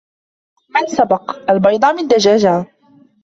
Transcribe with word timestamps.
من 0.69 0.85
سبق 0.87 1.51
البيضة 1.51 1.89
أم 1.89 1.99
الدجاجة؟ 1.99 2.65